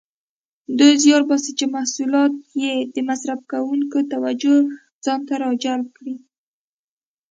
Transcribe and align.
دوی 0.77 0.93
زیار 1.03 1.23
باسي 1.29 1.51
چې 1.59 1.65
محصولات 1.75 2.33
یې 2.61 2.73
د 2.93 2.95
مصرف 3.09 3.39
کوونکو 3.51 3.97
توجه 4.13 4.55
ځانته 5.05 5.33
راجلب 5.43 5.87
کړي. 5.97 6.15